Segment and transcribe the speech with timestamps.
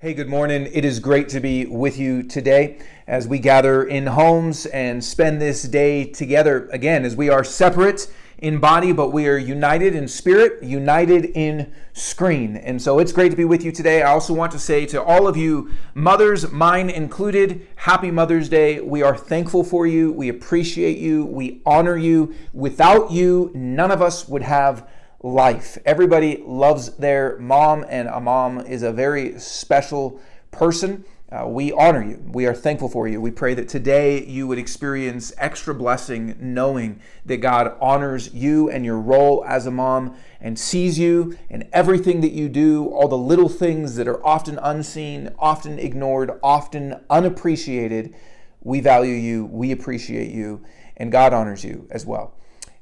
[0.00, 0.70] Hey, good morning.
[0.72, 5.40] It is great to be with you today as we gather in homes and spend
[5.42, 8.08] this day together again as we are separate
[8.38, 12.56] in body, but we are united in spirit, united in screen.
[12.58, 14.02] And so it's great to be with you today.
[14.02, 18.80] I also want to say to all of you, mothers, mine included, happy Mother's Day.
[18.80, 20.12] We are thankful for you.
[20.12, 21.24] We appreciate you.
[21.24, 22.36] We honor you.
[22.52, 24.88] Without you, none of us would have
[25.22, 25.78] life.
[25.84, 31.04] Everybody loves their mom, and a mom is a very special person.
[31.30, 32.22] Uh, we honor you.
[32.32, 33.20] We are thankful for you.
[33.20, 38.82] We pray that today you would experience extra blessing knowing that God honors you and
[38.82, 43.18] your role as a mom and sees you and everything that you do, all the
[43.18, 48.14] little things that are often unseen, often ignored, often unappreciated.
[48.62, 50.64] We value you, we appreciate you,
[50.96, 52.37] and God honors you as well.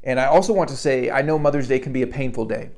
[0.06, 2.70] And I also want to say, I know Mother's Day can be a painful day.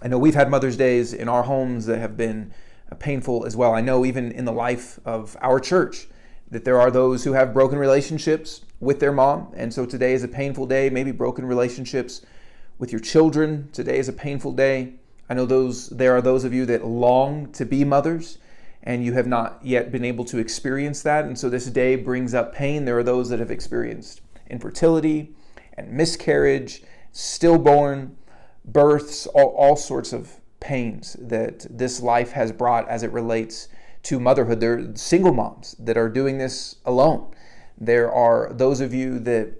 [0.00, 2.54] I know we've had Mother's Days in our homes that have been
[2.90, 3.74] uh, painful as well.
[3.74, 6.06] I know even in the life of our church
[6.52, 9.52] that there are those who have broken relationships with their mom.
[9.56, 12.24] And so today is a painful day, maybe broken relationships
[12.78, 13.68] with your children.
[13.72, 14.94] Today is a painful day.
[15.28, 18.38] I know those there are those of you that long to be mothers
[18.84, 21.24] and you have not yet been able to experience that.
[21.24, 22.84] And so this day brings up pain.
[22.84, 25.34] There are those that have experienced infertility,
[25.76, 28.16] and miscarriage, stillborn,
[28.64, 33.68] births, all, all sorts of pains that this life has brought as it relates
[34.04, 34.60] to motherhood.
[34.60, 37.34] There are single moms that are doing this alone.
[37.78, 39.54] There are those of you that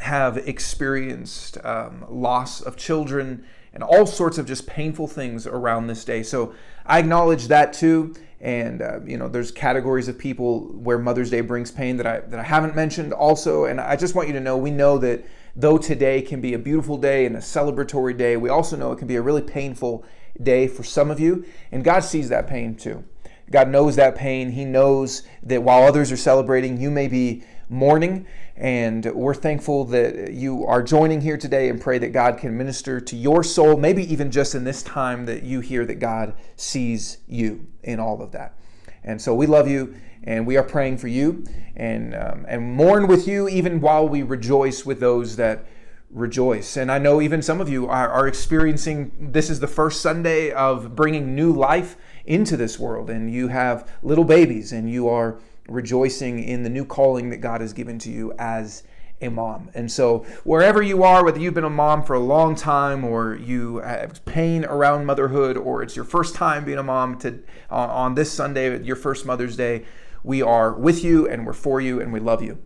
[0.00, 6.04] have experienced um, loss of children and all sorts of just painful things around this
[6.04, 6.22] day.
[6.22, 6.54] So
[6.86, 8.14] I acknowledge that too.
[8.40, 12.20] And uh, you know, there's categories of people where Mother's Day brings pain that I
[12.20, 13.64] that I haven't mentioned also.
[13.64, 15.24] And I just want you to know we know that
[15.56, 18.98] though today can be a beautiful day and a celebratory day, we also know it
[18.98, 20.04] can be a really painful
[20.42, 21.44] day for some of you.
[21.72, 23.04] And God sees that pain too.
[23.50, 24.50] God knows that pain.
[24.50, 28.26] He knows that while others are celebrating, you may be mourning.
[28.56, 33.00] And we're thankful that you are joining here today and pray that God can minister
[33.00, 37.18] to your soul, maybe even just in this time that you hear that God sees
[37.26, 38.56] you in all of that.
[39.02, 41.44] And so we love you and we are praying for you
[41.76, 45.66] and, um, and mourn with you even while we rejoice with those that
[46.10, 46.76] rejoice.
[46.76, 50.52] And I know even some of you are, are experiencing this is the first Sunday
[50.52, 55.38] of bringing new life into this world, and you have little babies and you are
[55.68, 58.82] rejoicing in the new calling that God has given to you as
[59.20, 59.70] a mom.
[59.74, 63.36] And so, wherever you are, whether you've been a mom for a long time or
[63.36, 67.74] you have pain around motherhood or it's your first time being a mom to uh,
[67.74, 69.84] on this Sunday, your first Mother's Day,
[70.22, 72.58] we are with you and we're for you and we love you.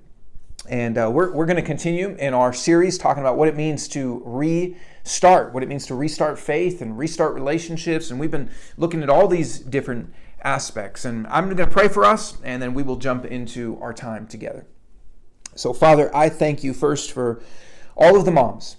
[0.69, 3.89] And uh, we're, we're going to continue in our series talking about what it means
[3.89, 8.11] to restart, what it means to restart faith and restart relationships.
[8.11, 10.13] And we've been looking at all these different
[10.43, 11.05] aspects.
[11.05, 14.27] And I'm going to pray for us, and then we will jump into our time
[14.27, 14.67] together.
[15.55, 17.43] So, Father, I thank you first for
[17.97, 18.77] all of the moms,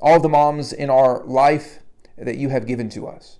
[0.00, 1.80] all of the moms in our life
[2.16, 3.38] that you have given to us.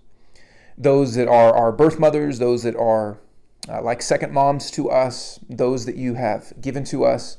[0.77, 3.21] Those that are our birth mothers, those that are
[3.69, 7.37] uh, like second moms to us, those that you have given to us,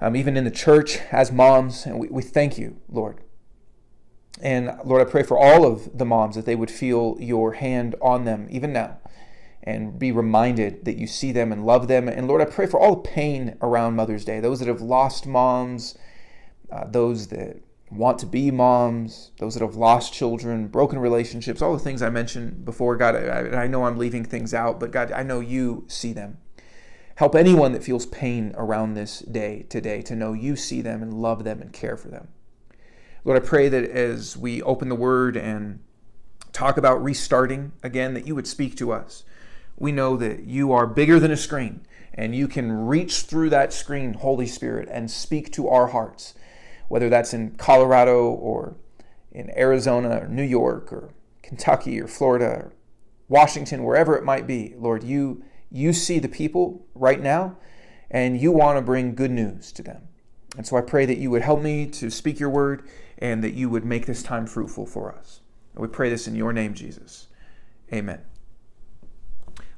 [0.00, 1.86] um, even in the church as moms.
[1.86, 3.20] And we, we thank you, Lord.
[4.42, 7.94] And Lord, I pray for all of the moms that they would feel your hand
[8.02, 8.98] on them even now
[9.68, 12.08] and be reminded that you see them and love them.
[12.08, 15.26] And Lord, I pray for all the pain around Mother's Day, those that have lost
[15.26, 15.94] moms,
[16.72, 21.74] uh, those that want to be moms, those that have lost children, broken relationships, all
[21.74, 22.96] the things I mentioned before.
[22.96, 26.38] God, I, I know I'm leaving things out, but God, I know you see them.
[27.16, 31.12] Help anyone that feels pain around this day today to know you see them and
[31.12, 32.28] love them and care for them.
[33.22, 35.80] Lord, I pray that as we open the word and
[36.54, 39.24] talk about restarting again, that you would speak to us
[39.78, 43.72] we know that you are bigger than a screen and you can reach through that
[43.72, 46.34] screen, Holy Spirit, and speak to our hearts,
[46.88, 48.76] whether that's in Colorado or
[49.30, 51.10] in Arizona or New York or
[51.42, 52.72] Kentucky or Florida or
[53.28, 54.74] Washington, wherever it might be.
[54.76, 57.56] Lord, you you see the people right now
[58.10, 60.08] and you want to bring good news to them.
[60.56, 62.88] And so I pray that you would help me to speak your word
[63.18, 65.40] and that you would make this time fruitful for us.
[65.74, 67.28] And we pray this in your name, Jesus.
[67.92, 68.22] Amen.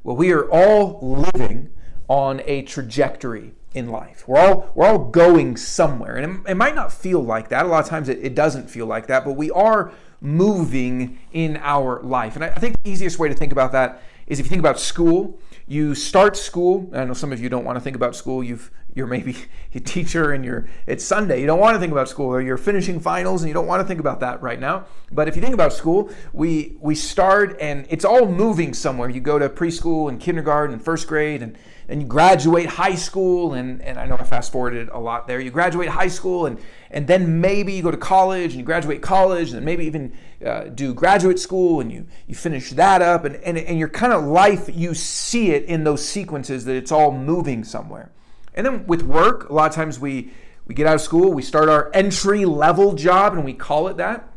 [0.03, 1.71] Well, we are all living
[2.09, 4.27] on a trajectory in life.
[4.27, 7.67] We're all we're all going somewhere, and it, it might not feel like that.
[7.67, 11.59] A lot of times, it, it, doesn't feel like that, but we are moving in
[11.59, 12.35] our life.
[12.35, 14.61] And I, I think the easiest way to think about that is if you think
[14.61, 15.39] about school.
[15.71, 16.91] You start school.
[16.93, 18.43] I know some of you don't want to think about school.
[18.43, 19.37] You've you're maybe
[19.75, 21.41] a teacher and you're it's Sunday.
[21.41, 23.81] You don't want to think about school, or you're finishing finals and you don't want
[23.81, 24.87] to think about that right now.
[25.13, 29.11] But if you think about school, we we start and it's all moving somewhere.
[29.11, 31.57] You go to preschool and kindergarten and first grade and
[31.91, 35.41] and you graduate high school and, and I know I fast forwarded a lot there.
[35.41, 36.59] You graduate high school and
[36.93, 40.13] and then maybe you go to college and you graduate college and maybe even
[40.47, 44.13] uh, do graduate school and you you finish that up and and, and your kind
[44.13, 48.13] of life you see it in those sequences that it's all moving somewhere.
[48.55, 50.33] And then with work, a lot of times we
[50.67, 53.97] we get out of school, we start our entry level job, and we call it
[53.97, 54.33] that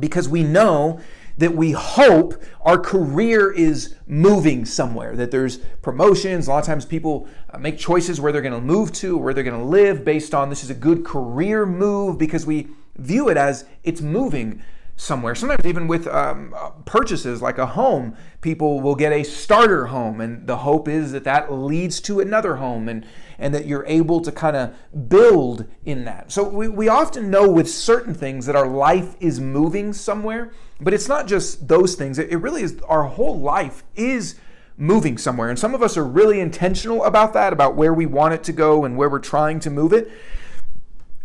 [0.00, 1.00] because we know
[1.38, 6.46] that we hope our career is moving somewhere, that there's promotions.
[6.46, 9.34] A lot of times people uh, make choices where they're going to move to, where
[9.34, 13.28] they're going to live based on this is a good career move because we view
[13.28, 14.62] it as it's moving
[14.96, 15.34] somewhere.
[15.34, 20.20] Sometimes even with um, uh, purchases like a home, people will get a starter home,
[20.20, 23.06] and the hope is that that leads to another home, and
[23.38, 26.32] and that you're able to kind of build in that.
[26.32, 30.94] So we, we often know with certain things that our life is moving somewhere, but
[30.94, 32.18] it's not just those things.
[32.18, 34.36] It, it really is our whole life is
[34.78, 35.48] moving somewhere.
[35.48, 38.52] And some of us are really intentional about that, about where we want it to
[38.52, 40.10] go and where we're trying to move it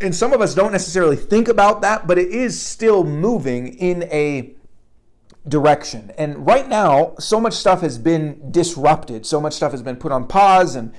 [0.02, 4.02] and some of us don't necessarily think about that, but it is still moving in
[4.04, 4.54] a
[5.46, 6.12] direction.
[6.18, 9.26] And right now, so much stuff has been disrupted.
[9.26, 10.92] So much stuff has been put on pause, and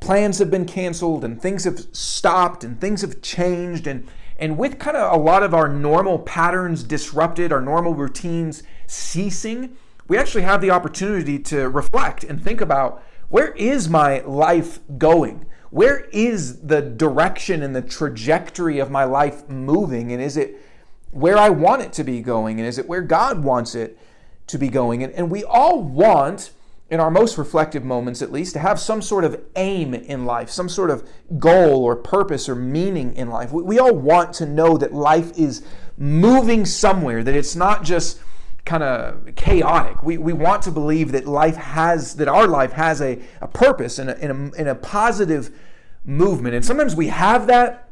[0.00, 3.86] plans have been canceled, and things have stopped, and things have changed.
[3.86, 4.06] And,
[4.38, 9.76] and with kind of a lot of our normal patterns disrupted, our normal routines ceasing,
[10.06, 15.44] we actually have the opportunity to reflect and think about where is my life going?
[15.70, 20.12] Where is the direction and the trajectory of my life moving?
[20.12, 20.56] And is it
[21.10, 22.58] where I want it to be going?
[22.58, 23.98] And is it where God wants it
[24.48, 25.02] to be going?
[25.02, 26.52] And, and we all want,
[26.90, 30.48] in our most reflective moments at least, to have some sort of aim in life,
[30.48, 31.06] some sort of
[31.38, 33.52] goal or purpose or meaning in life.
[33.52, 35.62] We, we all want to know that life is
[35.98, 38.20] moving somewhere, that it's not just
[38.68, 40.02] kind of chaotic.
[40.02, 43.98] We, we want to believe that life has, that our life has a, a purpose
[43.98, 45.50] and a, in, a, in a positive
[46.04, 46.54] movement.
[46.54, 47.88] And sometimes we have that,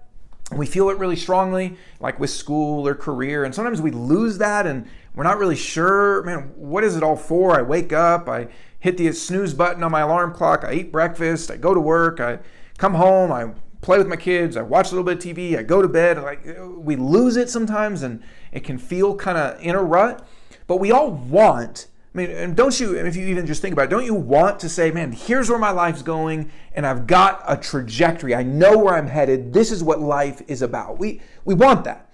[0.55, 3.45] we feel it really strongly, like with school or career.
[3.45, 7.17] And sometimes we lose that and we're not really sure, man, what is it all
[7.17, 7.59] for?
[7.59, 11.51] I wake up, I hit the snooze button on my alarm clock, I eat breakfast,
[11.51, 12.41] I go to work, I
[12.77, 15.63] come home, I play with my kids, I watch a little bit of TV, I
[15.63, 16.23] go to bed.
[16.23, 16.47] Like
[16.77, 20.29] we lose it sometimes and it can feel kind of in a rut.
[20.67, 23.85] But we all want, I mean, and don't you, if you even just think about
[23.85, 27.43] it, don't you want to say, man, here's where my life's going, and I've got
[27.47, 28.35] a trajectory.
[28.35, 29.53] I know where I'm headed.
[29.53, 30.99] This is what life is about.
[30.99, 32.11] We we want that.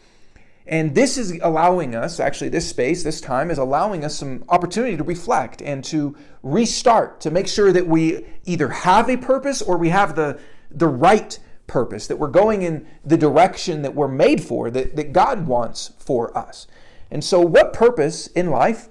[0.67, 4.97] And this is allowing us, actually, this space, this time is allowing us some opportunity
[4.97, 9.77] to reflect and to restart, to make sure that we either have a purpose or
[9.77, 10.39] we have the,
[10.71, 15.13] the right purpose, that we're going in the direction that we're made for, that, that
[15.13, 16.69] God wants for us.
[17.13, 18.89] And so, what purpose in life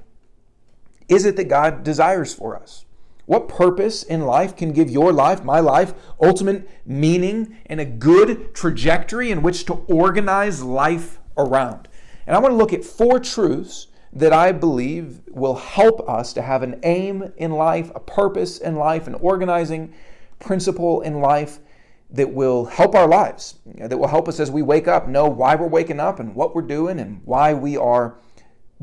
[1.10, 2.86] is it that God desires for us?
[3.26, 8.54] What purpose in life can give your life, my life, ultimate meaning and a good
[8.54, 11.88] trajectory in which to organize life around?
[12.28, 16.44] And I want to look at four truths that I believe will help us to
[16.44, 19.96] have an aim in life, a purpose in life, an organizing
[20.38, 21.58] principle in life
[22.12, 25.56] that will help our lives, that will help us as we wake up know why
[25.56, 28.18] we're waking up and what we're doing and why we are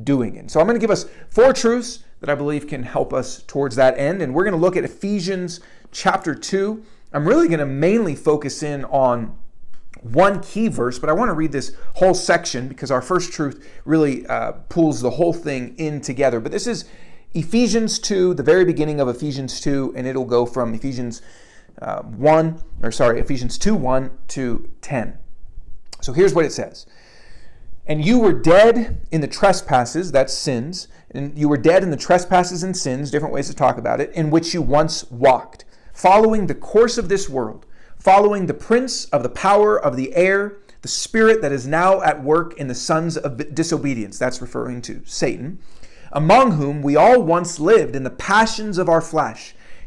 [0.02, 0.50] doing it.
[0.50, 3.76] So I'm going to give us four truths that I believe can help us towards
[3.76, 4.22] that end.
[4.22, 5.60] And we're going to look at Ephesians
[5.92, 6.82] chapter 2.
[7.12, 9.36] I'm really going to mainly focus in on
[10.02, 13.66] one key verse, but I want to read this whole section because our first truth
[13.84, 16.40] really uh, pulls the whole thing in together.
[16.40, 16.84] But this is
[17.34, 21.20] Ephesians 2, the very beginning of Ephesians 2, and it'll go from Ephesians
[21.80, 25.18] uh, 1, or sorry, Ephesians 2 1 to 10.
[26.00, 26.86] So here's what it says
[27.86, 31.96] And you were dead in the trespasses, that's sins, and you were dead in the
[31.96, 36.46] trespasses and sins, different ways to talk about it, in which you once walked, following
[36.46, 37.66] the course of this world,
[37.98, 42.22] following the prince of the power of the air, the spirit that is now at
[42.22, 44.18] work in the sons of disobedience.
[44.18, 45.58] That's referring to Satan,
[46.12, 49.54] among whom we all once lived in the passions of our flesh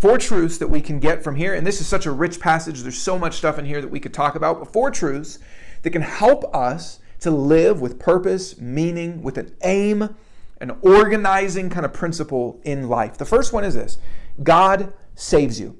[0.00, 1.54] four truths that we can get from here.
[1.54, 2.82] And this is such a rich passage.
[2.82, 4.58] There's so much stuff in here that we could talk about.
[4.58, 5.38] But four truths
[5.82, 10.14] that can help us to live with purpose, meaning, with an aim,
[10.60, 13.18] an organizing kind of principle in life.
[13.18, 13.98] The first one is this
[14.42, 15.78] God saves you.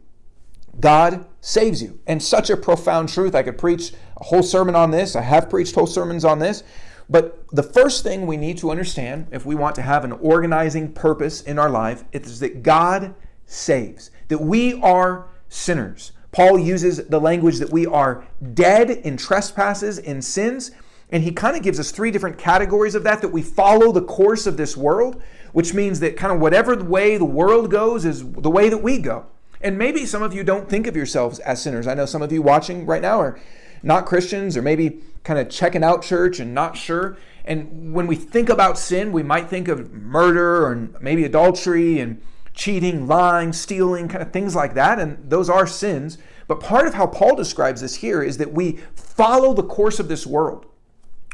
[0.81, 2.01] God saves you.
[2.07, 3.35] And such a profound truth.
[3.35, 5.17] I could preach a whole sermon on this.
[5.17, 6.63] I have preached whole sermons on this.
[7.09, 10.93] But the first thing we need to understand if we want to have an organizing
[10.93, 13.15] purpose in our life is that God
[13.47, 16.13] saves, that we are sinners.
[16.33, 20.71] Paul uses the language that we are dead in trespasses and sins.
[21.09, 24.03] And he kind of gives us three different categories of that that we follow the
[24.03, 25.23] course of this world,
[25.53, 28.83] which means that kind of whatever the way the world goes is the way that
[28.83, 29.27] we go.
[29.61, 31.87] And maybe some of you don't think of yourselves as sinners.
[31.87, 33.41] I know some of you watching right now are
[33.83, 37.17] not Christians or maybe kind of checking out church and not sure.
[37.45, 42.21] And when we think about sin, we might think of murder or maybe adultery and
[42.57, 44.99] cheating, lying, stealing, kind of things like that.
[44.99, 46.19] And those are sins.
[46.49, 50.09] But part of how Paul describes this here is that we follow the course of
[50.09, 50.67] this world,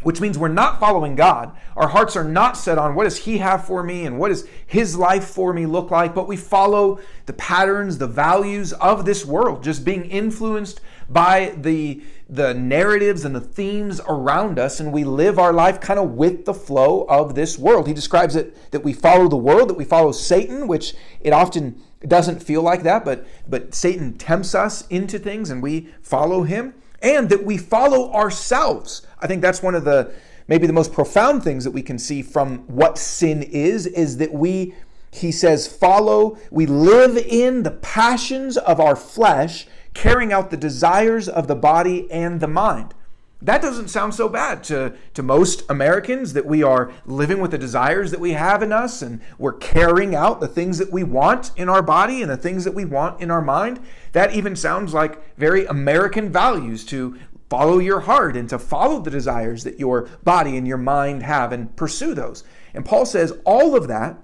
[0.02, 1.56] which means we're not following God.
[1.76, 4.46] Our hearts are not set on what does He have for me and what does
[4.66, 9.24] His life for me look like, but we follow the patterns, the values of this
[9.24, 12.02] world, just being influenced by the
[12.32, 16.46] the narratives and the themes around us and we live our life kind of with
[16.46, 17.86] the flow of this world.
[17.86, 21.82] He describes it that we follow the world, that we follow Satan, which it often
[22.08, 26.72] doesn't feel like that, but but Satan tempts us into things and we follow him,
[27.02, 29.06] and that we follow ourselves.
[29.20, 30.14] I think that's one of the
[30.48, 34.32] maybe the most profound things that we can see from what sin is is that
[34.32, 34.74] we
[35.12, 41.28] he says follow, we live in the passions of our flesh carrying out the desires
[41.28, 42.94] of the body and the mind.
[43.42, 47.58] That doesn't sound so bad to, to most Americans that we are living with the
[47.58, 51.50] desires that we have in us and we're carrying out the things that we want
[51.56, 53.80] in our body and the things that we want in our mind.
[54.12, 57.18] That even sounds like very American values to
[57.50, 61.50] follow your heart and to follow the desires that your body and your mind have
[61.50, 62.44] and pursue those.
[62.74, 64.18] And Paul says all of that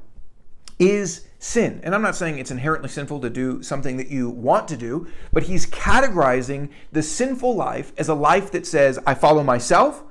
[0.78, 1.80] is sin.
[1.82, 5.06] And I'm not saying it's inherently sinful to do something that you want to do,
[5.32, 10.02] but he's categorizing the sinful life as a life that says, I follow myself,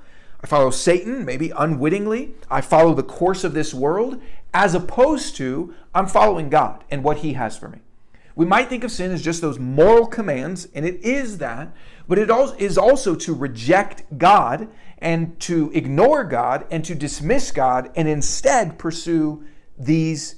[0.42, 4.20] I follow Satan, maybe unwittingly, I follow the course of this world,
[4.54, 7.80] as opposed to I'm following God and what he has for me.
[8.34, 11.74] We might think of sin as just those moral commands, and it is that,
[12.06, 14.68] but it is also to reject God
[14.98, 19.44] and to ignore God and to dismiss God and instead pursue
[19.76, 20.36] these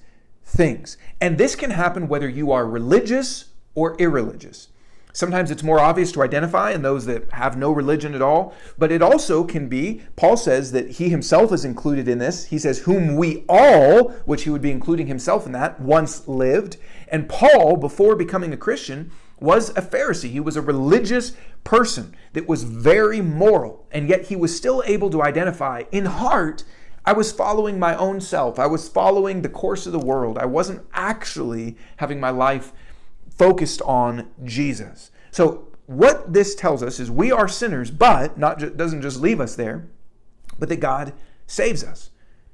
[0.51, 0.97] things.
[1.21, 4.69] And this can happen whether you are religious or irreligious.
[5.13, 8.93] Sometimes it's more obvious to identify in those that have no religion at all, but
[8.93, 12.47] it also can be, Paul says that he himself is included in this.
[12.47, 16.77] He says, Whom we all, which he would be including himself in that, once lived.
[17.09, 20.31] And Paul, before becoming a Christian, was a Pharisee.
[20.31, 21.33] He was a religious
[21.65, 26.63] person that was very moral, and yet he was still able to identify in heart
[27.05, 28.59] I was following my own self.
[28.59, 30.39] I was following the course of the world.
[30.39, 32.73] I wasn't actually having my life
[33.31, 35.11] focused on Jesus.
[35.31, 39.41] So, what this tells us is we are sinners, but not just, doesn't just leave
[39.41, 39.89] us there,
[40.59, 41.13] but that God
[41.47, 42.11] saves us.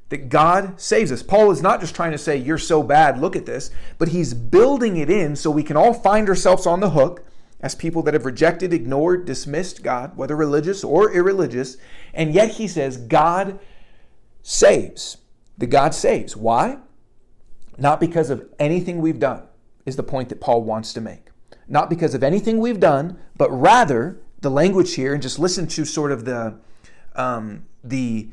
[0.09, 1.23] That God saves us.
[1.23, 4.33] Paul is not just trying to say, You're so bad, look at this, but he's
[4.33, 7.27] building it in so we can all find ourselves on the hook
[7.61, 11.77] as people that have rejected, ignored, dismissed God, whether religious or irreligious.
[12.15, 13.59] And yet he says, God
[14.49, 15.17] saves.
[15.59, 16.37] The God saves.
[16.37, 16.79] Why?
[17.77, 19.43] Not because of anything we've done,
[19.85, 21.31] is the point that Paul wants to make.
[21.67, 25.85] Not because of anything we've done, but rather the language here, and just listen to
[25.85, 26.61] sort of the
[27.17, 28.29] um, the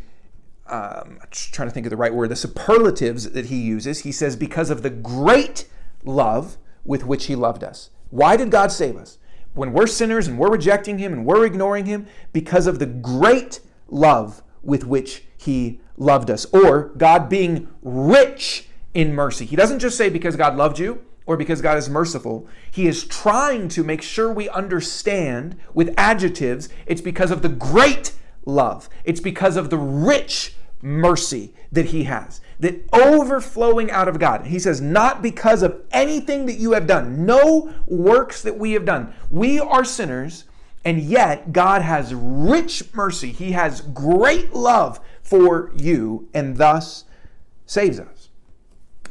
[0.67, 4.01] um, I'm trying to think of the right word, the superlatives that he uses.
[4.01, 5.67] He says, because of the great
[6.03, 7.89] love with which he loved us.
[8.11, 9.17] Why did God save us?
[9.55, 13.61] When we're sinners and we're rejecting him and we're ignoring him, because of the great
[13.87, 19.45] love with which he loved us, or God being rich in mercy.
[19.45, 22.47] He doesn't just say because God loved you or because God is merciful.
[22.69, 28.13] He is trying to make sure we understand with adjectives it's because of the great
[28.45, 32.41] love, it's because of the rich mercy that He has.
[32.59, 34.47] that overflowing out of God.
[34.47, 38.85] He says, not because of anything that you have done, no works that we have
[38.85, 39.13] done.
[39.29, 40.45] We are sinners,
[40.85, 43.31] and yet God has rich mercy.
[43.31, 44.99] He has great love
[45.33, 47.05] for you, and thus
[47.65, 48.29] saves us.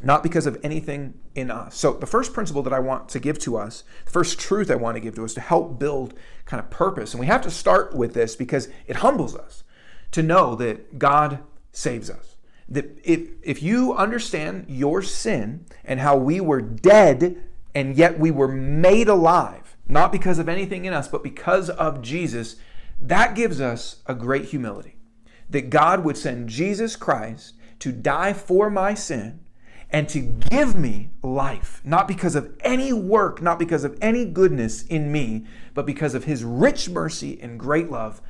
[0.05, 1.77] Not because of anything in us.
[1.77, 4.77] So, the first principle that I want to give to us, the first truth I
[4.77, 6.15] want to give to us to help build
[6.45, 9.65] kind of purpose, and we have to start with this because it humbles us
[10.13, 11.41] to know that God
[11.73, 12.37] saves us.
[12.69, 17.43] That if, if you understand your sin and how we were dead
[17.75, 22.01] and yet we were made alive, not because of anything in us, but because of
[22.01, 22.55] Jesus,
[23.01, 24.99] that gives us a great humility.
[25.53, 29.41] That God would send Jesus Christ to die for my sin
[29.91, 34.83] and to give me life, not because of any work, not because of any goodness
[34.83, 38.23] in me, but because of his rich mercy and great love,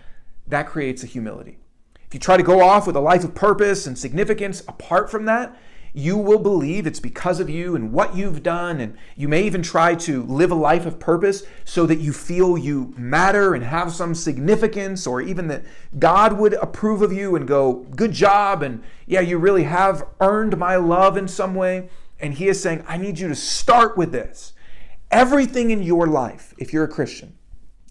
[0.46, 1.58] that creates a humility.
[2.06, 5.24] If you try to go off with a life of purpose and significance apart from
[5.26, 5.56] that,
[5.94, 8.80] you will believe it's because of you and what you've done.
[8.80, 12.56] And you may even try to live a life of purpose so that you feel
[12.56, 15.64] you matter and have some significance, or even that
[15.99, 18.62] God would approve of you and go, Good job.
[18.62, 21.90] And yeah, you really have earned my love in some way.
[22.18, 24.54] And He is saying, I need you to start with this.
[25.11, 27.37] Everything in your life, if you're a Christian,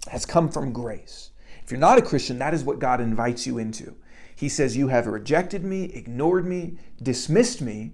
[0.07, 1.29] has come from grace.
[1.63, 3.95] If you're not a Christian, that is what God invites you into.
[4.41, 7.91] He says, You have rejected me, ignored me, dismissed me,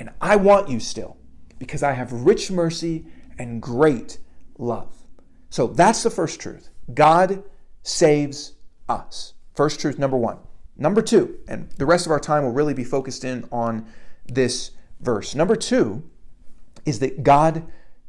[0.00, 1.16] and I want you still
[1.60, 3.06] because I have rich mercy
[3.38, 4.18] and great
[4.58, 4.92] love.
[5.48, 6.70] So that's the first truth.
[6.92, 7.44] God
[7.84, 8.54] saves
[8.88, 9.34] us.
[9.54, 10.38] First truth, number one.
[10.76, 13.86] Number two, and the rest of our time will really be focused in on
[14.26, 15.36] this verse.
[15.36, 16.02] Number two
[16.84, 17.64] is that God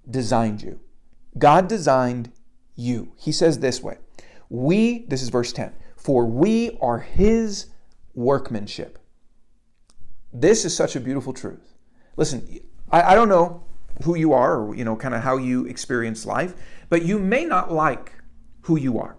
[0.09, 0.79] designed you.
[1.37, 2.31] God designed
[2.75, 3.11] you.
[3.17, 3.99] He says this way
[4.49, 7.67] We, this is verse 10, for we are his
[8.13, 8.97] workmanship.
[10.31, 11.73] This is such a beautiful truth.
[12.15, 12.59] Listen,
[12.91, 13.63] I, I don't know
[14.03, 16.53] who you are or, you know, kind of how you experience life,
[16.89, 18.13] but you may not like
[18.61, 19.17] who you are.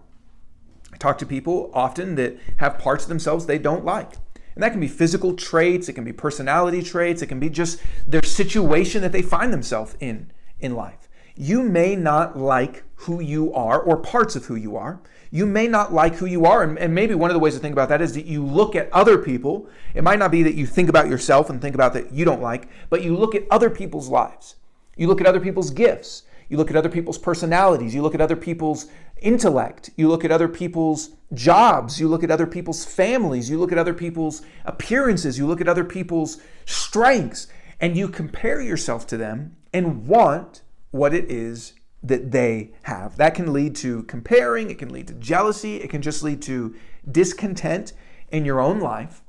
[0.93, 4.13] I talk to people often that have parts of themselves they don't like.
[4.55, 7.81] And that can be physical traits, it can be personality traits, it can be just
[8.07, 11.07] their situation that they find themselves in in life.
[11.35, 15.67] You may not like who you are or parts of who you are you may
[15.67, 16.63] not like who you are.
[16.63, 18.75] And, and, maybe one of the ways to think about that is that you look
[18.75, 19.69] at other people.
[19.93, 22.41] It might not be that you think about yourself and think about that you don't
[22.41, 24.55] like, but you look at other people's lives.
[24.97, 26.23] You look at other people's gifts.
[26.49, 27.93] You look at other people's personalities.
[27.93, 28.87] You look at other people's
[29.21, 29.91] intellect.
[29.95, 31.99] You look at other people's jobs.
[31.99, 33.49] You look at other people's families.
[33.49, 35.37] You look at other people's appearances.
[35.37, 37.47] You look at other people's strengths.
[37.79, 43.17] And you compare yourself to them and want what it is that they have.
[43.17, 46.75] That can lead to comparing, it can lead to jealousy, it can just lead to
[47.09, 47.93] discontent
[48.29, 49.21] in your own life.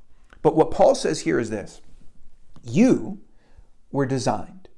[0.42, 1.80] But what Paul says here is this
[2.62, 3.20] you
[3.90, 4.68] were designed.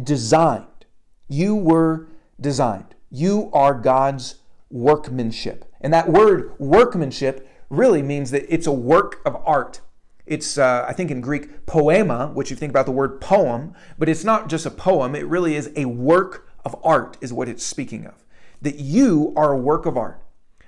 [0.00, 0.86] Designed.
[1.28, 2.08] You were
[2.40, 2.94] designed.
[3.10, 4.36] You are God's
[4.70, 5.64] workmanship.
[5.80, 9.80] And that word workmanship really means that it's a work of art.
[10.26, 14.08] It's, uh, I think in Greek, poiema, which you think about the word poem, but
[14.08, 17.64] it's not just a poem, it really is a work of art, is what it's
[17.64, 18.24] speaking of.
[18.60, 20.22] That you are a work of art.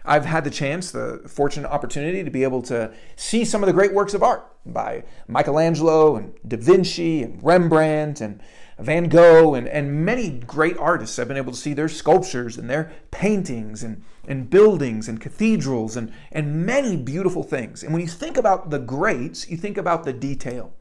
[0.04, 3.72] I've had the chance, the fortunate opportunity to be able to see some of the
[3.72, 8.40] great works of art by Michelangelo and Da Vinci and Rembrandt and
[8.78, 11.18] Van Gogh and, and many great artists.
[11.18, 15.96] I've been able to see their sculptures and their paintings and, and buildings and cathedrals
[15.96, 17.82] and, and many beautiful things.
[17.82, 20.72] And when you think about the greats, you think about the detail.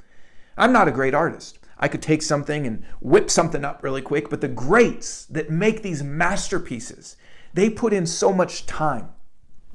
[0.57, 1.58] I'm not a great artist.
[1.79, 5.81] I could take something and whip something up really quick, but the greats that make
[5.81, 7.15] these masterpieces,
[7.53, 9.09] they put in so much time.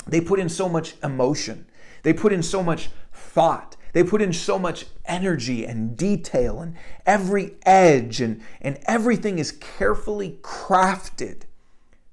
[0.06, 1.66] They put in so much emotion.
[2.02, 3.76] They put in so much thought.
[3.94, 9.52] They put in so much energy and detail and every edge and, and everything is
[9.52, 11.42] carefully crafted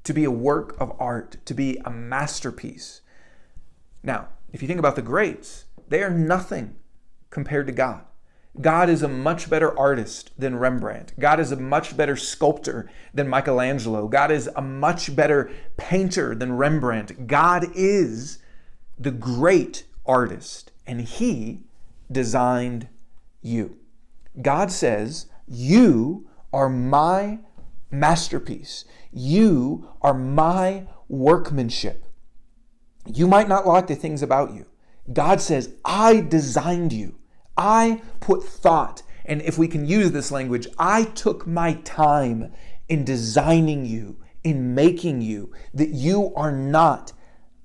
[0.03, 3.01] to be a work of art, to be a masterpiece.
[4.03, 6.75] Now, if you think about the greats, they are nothing
[7.29, 8.05] compared to God.
[8.59, 11.13] God is a much better artist than Rembrandt.
[11.17, 14.09] God is a much better sculptor than Michelangelo.
[14.09, 17.27] God is a much better painter than Rembrandt.
[17.27, 18.39] God is
[18.99, 21.63] the great artist, and He
[22.11, 22.89] designed
[23.41, 23.77] you.
[24.41, 27.39] God says, You are my
[27.89, 28.83] masterpiece.
[29.13, 32.05] You are my workmanship.
[33.05, 34.65] You might not like the things about you.
[35.11, 37.15] God says, I designed you.
[37.57, 42.51] I put thought, and if we can use this language, I took my time
[42.89, 47.13] in designing you, in making you, that you are not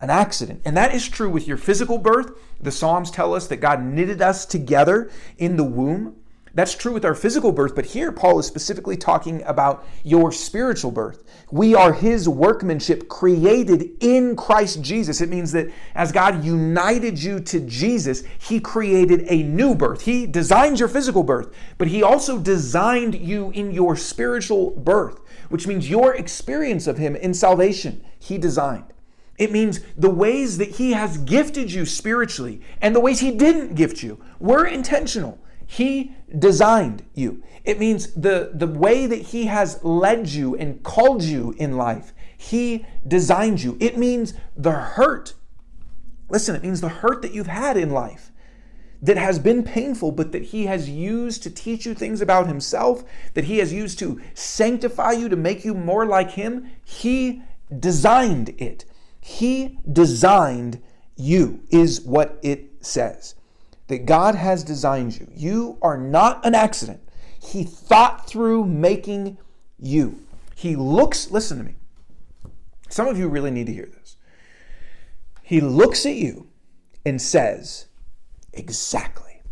[0.01, 0.63] an accident.
[0.65, 2.33] And that is true with your physical birth.
[2.61, 6.17] The Psalms tell us that God knitted us together in the womb.
[6.57, 10.91] That's true with our physical birth, but here Paul is specifically talking about your spiritual
[10.91, 11.23] birth.
[11.51, 15.21] We are his workmanship created in Christ Jesus.
[15.21, 20.01] It means that as God united you to Jesus, he created a new birth.
[20.01, 25.67] He designed your physical birth, but he also designed you in your spiritual birth, which
[25.67, 28.95] means your experience of him in salvation, he designed.
[29.37, 33.75] It means the ways that He has gifted you spiritually and the ways He didn't
[33.75, 35.39] gift you were intentional.
[35.67, 37.43] He designed you.
[37.65, 42.13] It means the, the way that He has led you and called you in life,
[42.37, 43.77] He designed you.
[43.81, 45.35] It means the hurt.
[46.29, 48.33] Listen, it means the hurt that you've had in life
[49.03, 53.05] that has been painful, but that He has used to teach you things about Himself,
[53.35, 56.71] that He has used to sanctify you, to make you more like Him.
[56.85, 57.43] He
[57.79, 58.85] designed it.
[59.21, 60.83] He designed
[61.17, 63.36] you, is what it says
[63.89, 65.29] that God has designed you.
[65.35, 67.01] You are not an accident.
[67.41, 69.39] He thought through making
[69.79, 70.21] you.
[70.55, 71.77] He looks, listen to me.
[72.89, 74.17] Some of you really need to hear this.
[75.43, 76.49] He looks at you
[77.05, 77.87] and says,
[78.53, 79.43] Exactly.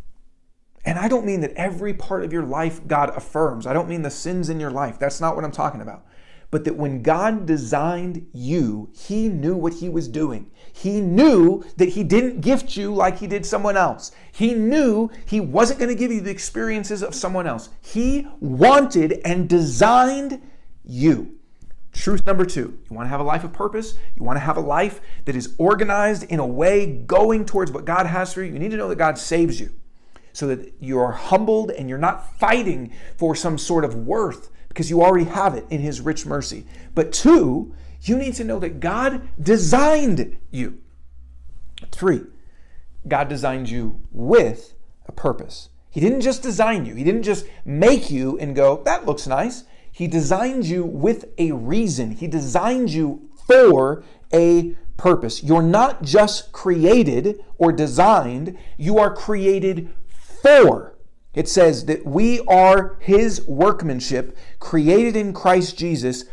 [0.87, 3.67] And I don't mean that every part of your life God affirms.
[3.67, 4.99] I don't mean the sins in your life.
[4.99, 6.05] That's not what I'm talking about
[6.55, 10.53] but that when God designed you, He knew what He was doing.
[10.77, 14.11] He knew that He didn't gift you like He did someone else.
[14.33, 17.69] He knew He wasn't going to give you the experiences of someone else.
[17.81, 20.43] He wanted and designed
[20.85, 21.39] you.
[21.93, 24.57] Truth number two you want to have a life of purpose, you want to have
[24.57, 28.53] a life that is organized in a way going towards what God has for you.
[28.53, 29.73] You need to know that God saves you
[30.33, 35.03] so that you're humbled and you're not fighting for some sort of worth because you
[35.03, 36.67] already have it in His rich mercy.
[36.97, 37.77] But two,
[38.09, 40.81] you need to know that God designed you.
[41.91, 42.23] Three,
[43.07, 44.75] God designed you with
[45.07, 45.69] a purpose.
[45.91, 49.65] He didn't just design you, He didn't just make you and go, that looks nice.
[49.93, 55.43] He designed you with a reason, He designed you for a purpose.
[55.43, 59.93] You're not just created or designed, you are created
[60.43, 60.95] for
[61.35, 66.25] it says that we are his workmanship, created in Christ Jesus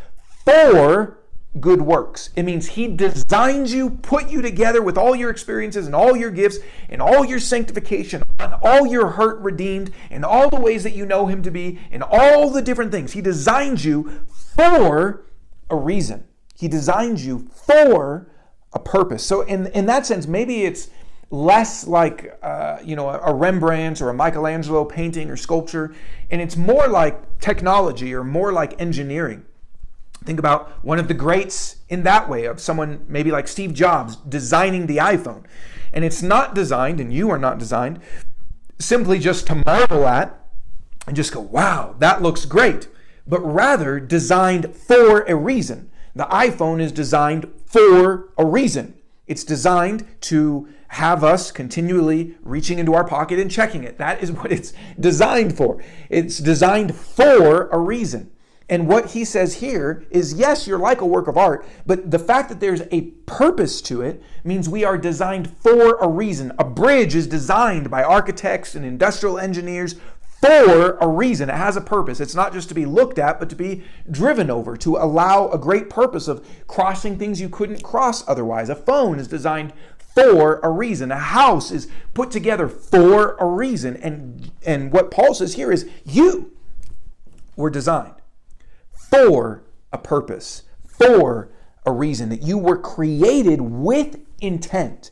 [0.44, 1.18] for
[1.60, 2.30] good works.
[2.34, 6.30] It means he designed you, put you together with all your experiences and all your
[6.30, 10.94] gifts and all your sanctification and all your hurt redeemed and all the ways that
[10.94, 13.12] you know him to be and all the different things.
[13.12, 14.22] He designed you
[14.56, 15.24] for
[15.68, 16.24] a reason.
[16.54, 18.28] He designed you for
[18.72, 19.24] a purpose.
[19.24, 20.88] So in in that sense, maybe it's
[21.30, 25.94] less like uh, you know a Rembrandt or a Michelangelo painting or sculpture,
[26.30, 29.44] and it's more like technology or more like engineering.
[30.24, 34.16] Think about one of the greats in that way of someone maybe like Steve Jobs
[34.16, 35.44] designing the iPhone.
[35.92, 38.00] And it's not designed, and you are not designed,
[38.78, 40.38] simply just to marvel at
[41.06, 42.88] and just go, wow, that looks great,
[43.26, 45.90] but rather designed for a reason.
[46.14, 48.94] The iPhone is designed for a reason.
[49.26, 53.96] It's designed to have us continually reaching into our pocket and checking it.
[53.98, 55.82] That is what it's designed for.
[56.10, 58.30] It's designed for a reason.
[58.68, 62.18] And what he says here is yes, you're like a work of art, but the
[62.18, 66.52] fact that there's a purpose to it means we are designed for a reason.
[66.58, 69.96] A bridge is designed by architects and industrial engineers
[70.40, 71.48] for a reason.
[71.48, 72.20] It has a purpose.
[72.20, 75.58] It's not just to be looked at, but to be driven over, to allow a
[75.58, 78.68] great purpose of crossing things you couldn't cross otherwise.
[78.68, 81.10] A phone is designed for a reason.
[81.12, 83.96] A house is put together for a reason.
[83.96, 86.52] And, and what Paul says here is you
[87.56, 88.21] were designed
[89.12, 91.52] for a purpose, for
[91.84, 95.10] a reason, that you were created with intent.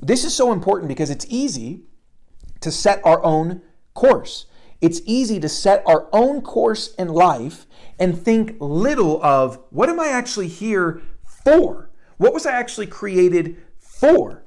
[0.00, 1.82] This is so important because it's easy
[2.60, 3.62] to set our own
[3.94, 4.46] course.
[4.80, 7.66] It's easy to set our own course in life
[7.98, 11.00] and think little of what am I actually here
[11.44, 11.90] for?
[12.16, 13.56] What was I actually created
[13.98, 14.44] for.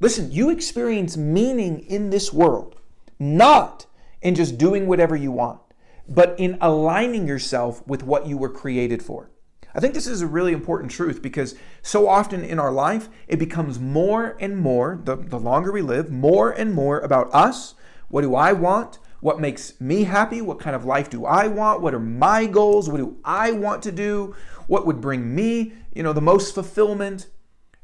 [0.00, 2.76] Listen, you experience meaning in this world,
[3.18, 3.86] not
[4.20, 5.60] in just doing whatever you want,
[6.08, 9.30] but in aligning yourself with what you were created for.
[9.74, 13.38] I think this is a really important truth because so often in our life, it
[13.38, 17.74] becomes more and more, the, the longer we live, more and more about us.
[18.08, 18.98] What do I want?
[19.20, 20.40] What makes me happy?
[20.40, 21.82] What kind of life do I want?
[21.82, 22.88] What are my goals?
[22.88, 24.34] What do I want to do?
[24.66, 27.26] What would bring me, you know, the most fulfillment?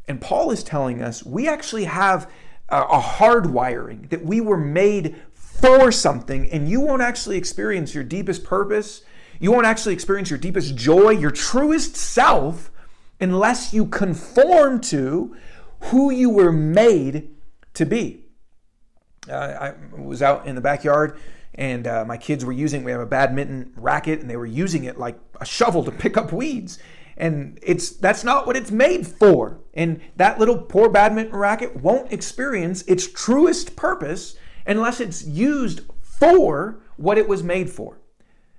[0.08, 2.30] And Paul is telling us we actually have
[2.68, 5.16] a hardwiring that we were made
[5.62, 9.02] for something, and you won't actually experience your deepest purpose.
[9.40, 12.70] You won't actually experience your deepest joy, your truest self,
[13.20, 15.36] unless you conform to
[15.84, 17.30] who you were made
[17.74, 18.26] to be.
[19.30, 21.18] Uh, I was out in the backyard
[21.54, 24.84] and uh, my kids were using, we have a badminton racket and they were using
[24.84, 26.78] it like a shovel to pick up weeds.
[27.16, 29.60] And it's that's not what it's made for.
[29.74, 36.80] And that little poor badminton racket won't experience its truest purpose unless it's used for
[36.96, 37.98] what it was made for.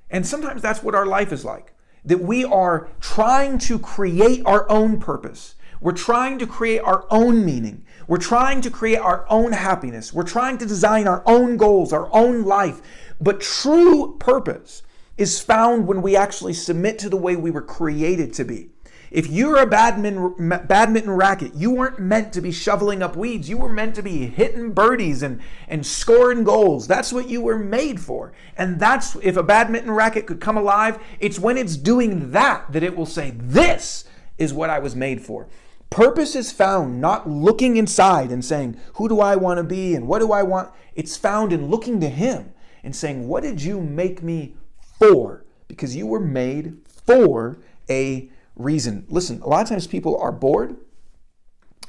[0.10, 1.74] And sometimes that's what our life is like
[2.06, 5.56] that we are trying to create our own purpose.
[5.80, 7.86] We're trying to create our own meaning.
[8.08, 10.14] We're trying to create our own happiness.
[10.14, 12.82] We're trying to design our own goals, our own life.
[13.22, 14.84] But true purpose
[15.18, 18.73] is found when we actually submit to the way we were created to be.
[19.14, 23.48] If you're a badminton, badminton racket, you weren't meant to be shoveling up weeds.
[23.48, 26.88] You were meant to be hitting birdies and, and scoring goals.
[26.88, 28.34] That's what you were made for.
[28.58, 32.82] And that's, if a badminton racket could come alive, it's when it's doing that that
[32.82, 34.06] it will say, This
[34.40, 35.48] is what I was made for.
[35.92, 40.08] Purpose is found not looking inside and saying, Who do I want to be and
[40.08, 40.72] what do I want?
[40.96, 42.52] It's found in looking to Him
[42.84, 45.46] and saying, What did you make me for?
[45.68, 49.06] Because you were made for a reason.
[49.10, 50.76] Listen, a lot of times people are bored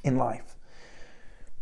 [0.02, 0.56] in life.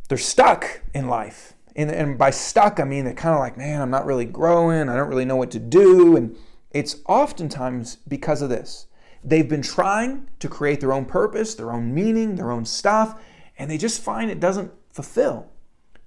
[0.08, 1.54] They're stuck in life.
[1.74, 4.88] And, and by stuck, I mean they're kind of like, man, I'm not really growing.
[4.88, 6.16] I don't really know what to do.
[6.16, 6.36] And
[6.70, 8.86] it's oftentimes because of this.
[9.24, 13.20] They've been trying to create their own purpose, their own meaning, their own stuff,
[13.56, 15.48] and they just find it doesn't fulfill.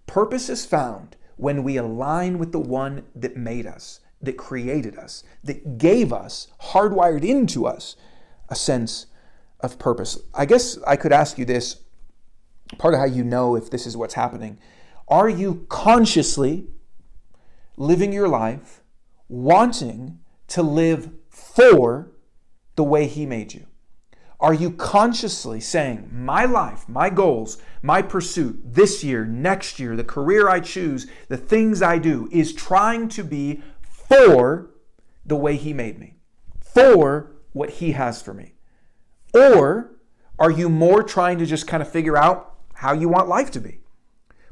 [0.06, 5.24] Purpose is found when we align with the one that made us, that created us,
[5.44, 7.96] that gave us, hardwired into us,
[8.50, 9.08] a sense
[9.60, 10.20] of purpose.
[10.34, 11.82] I guess I could ask you this
[12.78, 14.58] part of how you know if this is what's happening.
[15.08, 16.68] Are you consciously
[17.78, 18.82] living your life
[19.28, 22.12] wanting to live for
[22.76, 23.68] the way He made you?
[24.40, 30.04] Are you consciously saying, My life, my goals, my pursuit this year, next year, the
[30.04, 34.72] career I choose, the things I do is trying to be for
[35.26, 36.16] the way He made me,
[36.60, 38.54] for what He has for me?
[39.34, 39.96] Or
[40.38, 43.62] are you more trying to just kind of figure out how you want life to
[43.62, 43.80] be?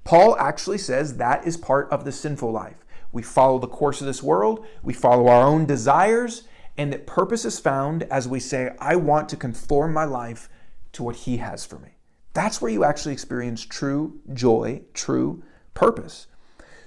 [0.05, 2.85] Paul actually says that is part of the sinful life.
[3.11, 6.43] We follow the course of this world, we follow our own desires,
[6.77, 10.49] and that purpose is found as we say, I want to conform my life
[10.93, 11.97] to what He has for me.
[12.33, 16.27] That's where you actually experience true joy, true purpose.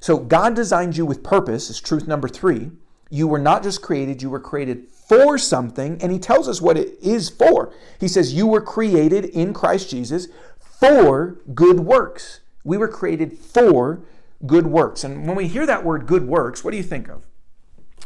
[0.01, 2.71] So, God designed you with purpose, is truth number three.
[3.11, 6.77] You were not just created, you were created for something, and He tells us what
[6.77, 7.73] it is for.
[8.01, 12.41] He says, You were created in Christ Jesus for good works.
[12.65, 14.01] We were created for
[14.45, 15.05] good works.
[15.05, 17.27] And when we hear that word good works, what do you think of?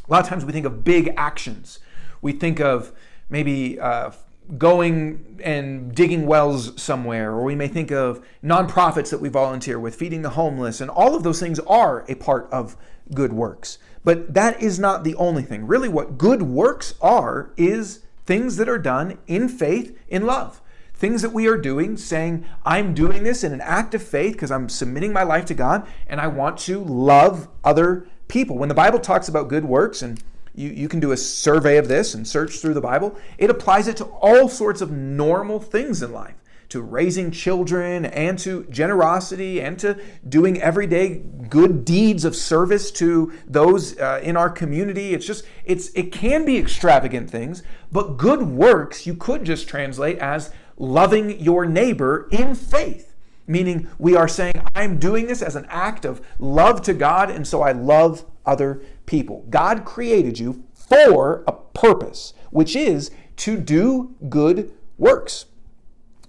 [0.08, 1.78] A lot of times we think of big actions.
[2.20, 2.92] We think of
[3.28, 4.10] maybe uh,
[4.58, 9.94] going and digging wells somewhere, or we may think of nonprofits that we volunteer with,
[9.94, 12.76] feeding the homeless, and all of those things are a part of
[13.14, 13.79] good works.
[14.05, 15.66] But that is not the only thing.
[15.66, 20.61] Really, what good works are is things that are done in faith, in love.
[20.94, 24.51] Things that we are doing, saying, I'm doing this in an act of faith because
[24.51, 28.59] I'm submitting my life to God and I want to love other people.
[28.59, 30.23] When the Bible talks about good works, and
[30.55, 33.88] you, you can do a survey of this and search through the Bible, it applies
[33.88, 36.35] it to all sorts of normal things in life
[36.70, 43.33] to raising children and to generosity and to doing everyday good deeds of service to
[43.46, 48.42] those uh, in our community it's just it's it can be extravagant things but good
[48.42, 53.11] works you could just translate as loving your neighbor in faith
[53.50, 57.46] meaning we are saying, I'm doing this as an act of love to God, and
[57.46, 59.44] so I love other people.
[59.50, 65.46] God created you for a purpose, which is to do good works.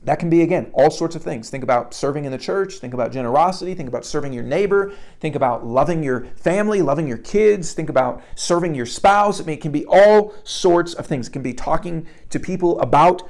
[0.04, 1.52] That can be, again, all sorts of things.
[1.52, 5.36] Think about serving in the church, think about generosity, think about serving your neighbor, think
[5.36, 9.40] about loving your family, loving your kids, think about serving your spouse.
[9.40, 11.28] I mean, it can be all sorts of things.
[11.28, 13.22] It can be talking to people about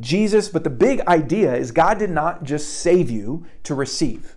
[0.00, 4.34] Jesus, but the big idea is God did not just save you to receive,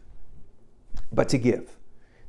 [1.11, 1.75] but to give.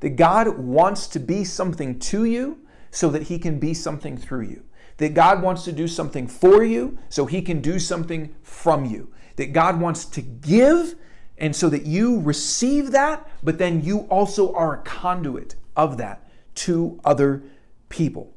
[0.01, 4.43] That God wants to be something to you so that he can be something through
[4.43, 4.65] you.
[5.01, 9.13] That God wants to do something for you so he can do something from you.
[9.37, 10.95] That God wants to give
[11.39, 16.29] and so that you receive that, but then you also are a conduit of that
[16.55, 17.43] to other
[17.89, 18.35] people.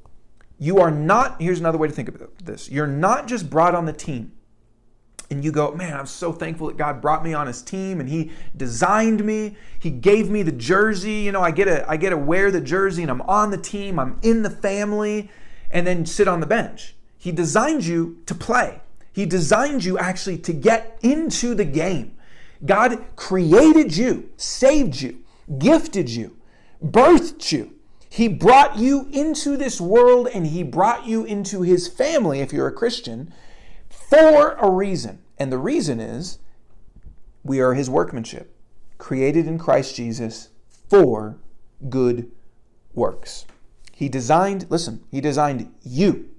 [0.58, 3.86] You are not, here's another way to think of this you're not just brought on
[3.86, 4.32] the team
[5.30, 8.08] and you go, man, I'm so thankful that God brought me on his team and
[8.08, 9.58] he designed me.
[9.80, 11.14] He gave me the jersey.
[11.14, 13.58] You know, I get to I get to wear the jersey and I'm on the
[13.58, 15.30] team, I'm in the family,
[15.74, 16.96] and then sit on the bench.
[17.18, 18.82] He designed you to play.
[19.12, 22.16] He designed you actually to get into the game.
[22.66, 25.20] God created you, saved you,
[25.58, 26.38] gifted you,
[26.82, 27.74] birthed you.
[28.10, 32.68] He brought you into this world and He brought you into His family, if you're
[32.68, 33.34] a Christian,
[33.90, 35.20] for a reason.
[35.38, 36.38] And the reason is
[37.44, 38.56] we are His workmanship,
[39.00, 40.50] created in Christ Jesus
[40.88, 41.38] for
[41.90, 42.32] good
[42.94, 43.46] works.
[43.96, 46.30] He designed, listen, He designed you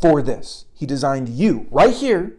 [0.00, 0.66] for this.
[0.72, 2.36] He designed you right here,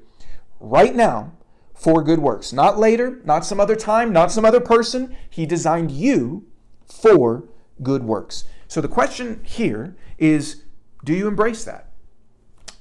[0.59, 1.33] right now,
[1.73, 2.53] for good works.
[2.53, 5.15] Not later, not some other time, not some other person.
[5.29, 6.45] He designed you
[6.85, 7.45] for
[7.81, 8.43] good works.
[8.67, 10.63] So the question here is
[11.03, 11.87] do you embrace that?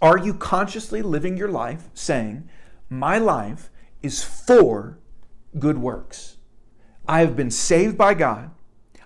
[0.03, 2.49] Are you consciously living your life saying,
[2.89, 3.71] My life
[4.03, 4.99] is for
[5.59, 6.37] good works?
[7.09, 8.51] I have been saved by God,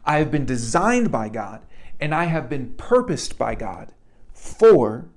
[0.05, 1.63] I have been designed by God,
[2.05, 3.95] and I have been purposed by God
[4.35, 5.09] for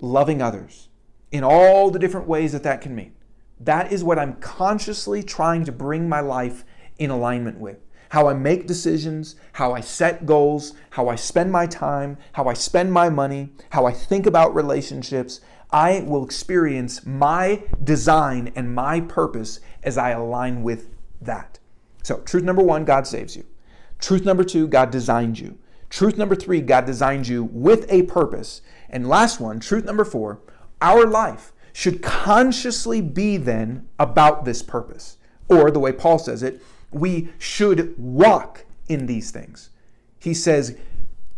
[0.00, 0.88] loving others
[1.30, 3.12] in all the different ways that that can mean.
[3.60, 6.64] That is what I'm consciously trying to bring my life
[6.96, 7.84] in alignment with.
[8.08, 12.54] How I make decisions, how I set goals, how I spend my time, how I
[12.54, 15.42] spend my money, how I think about relationships.
[15.70, 20.88] I will experience my design and my purpose as I align with
[21.20, 21.58] that.
[22.02, 23.44] So, truth number one God saves you.
[23.98, 25.58] Truth number two God designed you.
[25.92, 28.62] Truth number three God designed you with a purpose.
[28.88, 30.40] And last one, truth number four,
[30.80, 35.18] our life should consciously be then about this purpose.
[35.48, 39.68] Or the way Paul says it, we should walk in these things.
[40.18, 40.78] He says,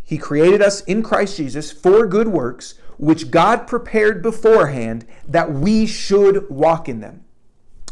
[0.01, 5.85] He created us in Christ Jesus for good works, which God prepared beforehand that we
[5.85, 7.25] should walk in them.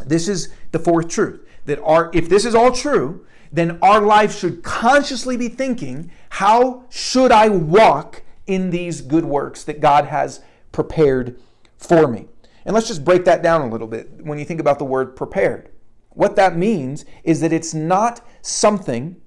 [0.06, 4.38] This is the fourth truth that our, if this is all true, then our life
[4.38, 10.42] should consciously be thinking, how should I walk in these good works that God has
[10.72, 11.40] prepared
[11.78, 12.28] for me.
[12.66, 15.16] And let's just break that down a little bit when you think about the word
[15.16, 15.70] prepared.
[16.10, 19.20] What that means is that it's not something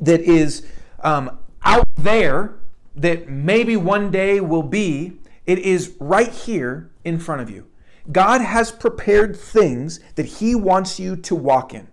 [0.00, 0.66] that is
[1.00, 2.56] um, out there
[2.94, 5.18] that maybe one day will be.
[5.46, 7.66] It is right here in front of you.
[8.10, 11.88] God has prepared things that He wants you to walk in.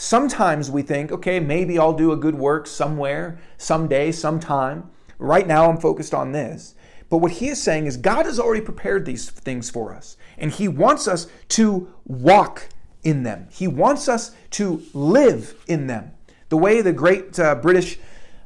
[0.00, 4.88] Sometimes we think, okay, maybe I'll do a good work somewhere, someday, sometime.
[5.18, 6.74] Right now, I'm focused on this.
[7.10, 10.52] But what he is saying is God has already prepared these things for us, and
[10.52, 12.70] he wants us to walk
[13.02, 13.48] in them.
[13.50, 16.12] He wants us to live in them.
[16.48, 17.98] The way the great uh, British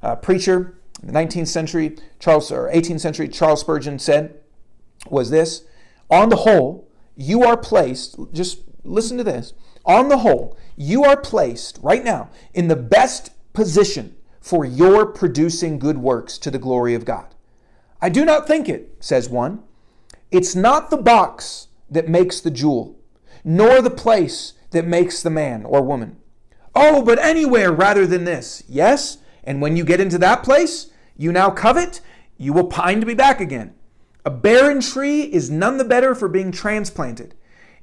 [0.02, 4.40] uh, preacher, the 19th century Charles or 18th century Charles Spurgeon said
[5.08, 5.62] was this:
[6.10, 9.52] on the whole, you are placed, just listen to this.
[9.84, 15.78] On the whole, you are placed right now in the best position for your producing
[15.78, 17.34] good works to the glory of God.
[18.00, 19.62] I do not think it, says one.
[20.30, 22.98] It's not the box that makes the jewel,
[23.44, 26.18] nor the place that makes the man or woman.
[26.74, 28.64] Oh, but anywhere rather than this.
[28.68, 32.00] Yes, and when you get into that place, you now covet,
[32.36, 33.74] you will pine to be back again.
[34.24, 37.34] A barren tree is none the better for being transplanted.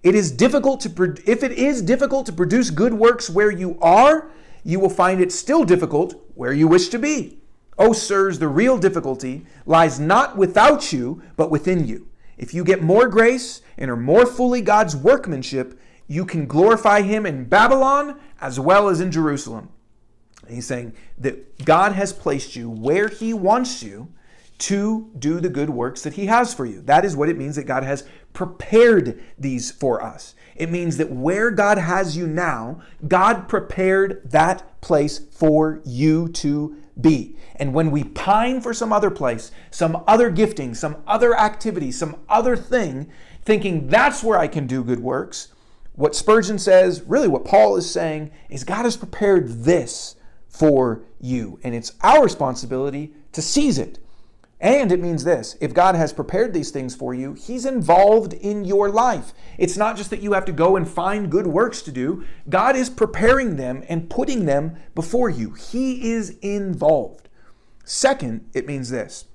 [0.04, 4.32] It is difficult to if it is difficult to produce good works where you are,
[4.64, 7.40] you will find it still difficult where you wish to be.
[7.78, 12.08] Oh, sirs, the real difficulty lies not without you, but within you.
[12.38, 17.26] If you get more grace and are more fully God's workmanship, you can glorify Him
[17.26, 19.70] in Babylon as well as in Jerusalem.
[20.46, 24.12] And he's saying that God has placed you where He wants you
[24.62, 26.82] to do the good works that He has for you.
[26.82, 30.36] That is what it means that God has prepared these for us.
[30.56, 36.78] It means that where God has you now, God prepared that place for you to
[37.00, 37.36] be.
[37.56, 42.18] And when we pine for some other place, some other gifting, some other activity, some
[42.30, 43.10] other thing,
[43.44, 45.48] thinking that's where I can do good works,
[45.96, 51.60] what Spurgeon says, really what Paul is saying, is God has prepared this for you.
[51.64, 53.98] And it's our responsibility to seize it
[54.62, 58.64] and it means this if God has prepared these things for you, He's involved in
[58.64, 59.34] your life.
[59.58, 62.76] It's not just that you have to go and find good works to do, God
[62.76, 65.52] is preparing them and putting them before you.
[65.54, 67.28] He is involved.
[67.84, 69.26] Second, it means this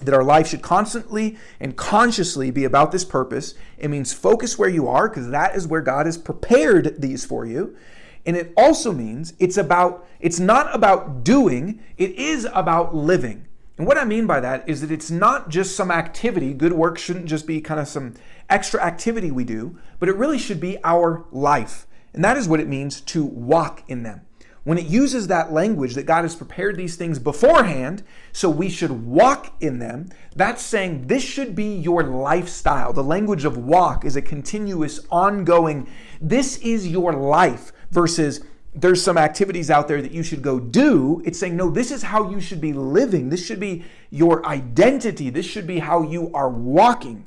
[0.00, 3.54] that our life should constantly and consciously be about this purpose.
[3.76, 7.44] It means focus where you are because that is where God has prepared these for
[7.44, 7.76] you.
[8.24, 13.48] And it also means it's about it's not about doing, it is about living.
[13.82, 16.54] And what I mean by that is that it's not just some activity.
[16.54, 18.14] Good work shouldn't just be kind of some
[18.48, 21.88] extra activity we do, but it really should be our life.
[22.14, 24.20] And that is what it means to walk in them.
[24.64, 28.02] when it uses that language that God has prepared these things beforehand,
[28.32, 32.92] so we should walk in them, that's saying this should be your lifestyle.
[32.92, 35.88] The language of walk is a continuous, ongoing,
[36.20, 38.44] this is your life versus
[38.74, 41.22] there's some activities out there that you should go do.
[41.24, 43.28] It's saying, no, this is how you should be living.
[43.28, 45.28] This should be your identity.
[45.30, 47.26] This should be how you are walking.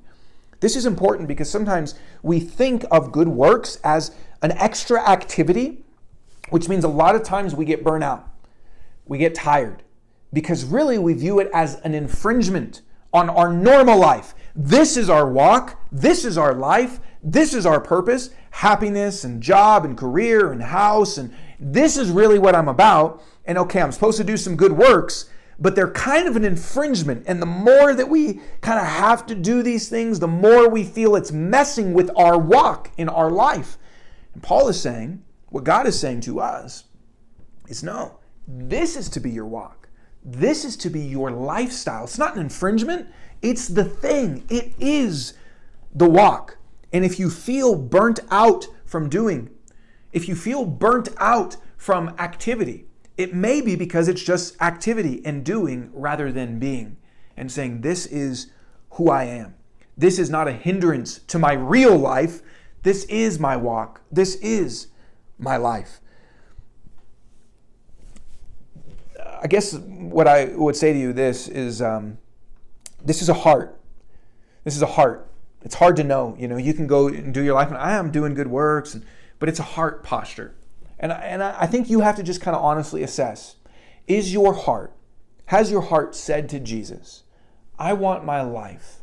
[0.60, 5.86] This is important because sometimes we think of good works as an extra activity
[6.50, 8.28] which means a lot of times we get burnt out,
[9.06, 9.84] we get tired,
[10.32, 12.82] because really we view it as an infringement
[13.14, 14.36] on our normal life.
[14.56, 19.84] This is our walk, this is our life, this is our purpose happiness and job
[19.84, 23.22] and career and house, and this is really what I'm about.
[23.44, 27.26] And okay, I'm supposed to do some good works, but they're kind of an infringement.
[27.28, 30.84] And the more that we kind of have to do these things, the more we
[30.84, 33.78] feel it's messing with our walk in our life.
[34.34, 36.86] And Paul is saying, what God is saying to us
[37.68, 39.90] is no, this is to be your walk.
[40.24, 42.06] This is to be your lifestyle.
[42.06, 43.08] It's not an infringement,
[43.42, 44.46] it's the thing.
[44.50, 45.34] It is
[45.94, 46.58] the walk.
[46.92, 49.50] And if you feel burnt out from doing,
[50.12, 52.86] if you feel burnt out from activity,
[53.18, 56.98] it may be because it's just activity and doing rather than being
[57.38, 58.52] and saying, This is
[58.92, 59.56] who I am.
[59.98, 62.42] This is not a hindrance to my real life.
[62.84, 64.02] This is my walk.
[64.12, 64.88] This is
[65.38, 66.02] my life.
[69.42, 72.18] I guess what I would say to you this is um,
[73.04, 73.80] this is a heart.
[74.64, 75.30] This is a heart.
[75.66, 76.36] It's hard to know.
[76.40, 78.94] You know, you can go and do your life, and I am doing good works,
[78.94, 79.04] and,
[79.40, 80.56] but it's a heart posture.
[81.00, 83.58] And, and I think you have to just kind of honestly assess
[84.08, 84.96] is your heart,
[85.48, 87.24] has your heart said to Jesus,
[87.80, 89.02] I want my life